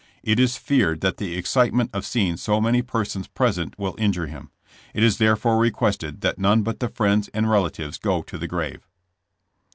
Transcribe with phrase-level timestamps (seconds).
[0.23, 1.01] It is feared 108 JKSSS JAMES.
[1.01, 4.49] that the excitement of seeing so many persons present will injure him.
[4.95, 8.87] It is therefore requested that none but the friends and relatives go to the grave.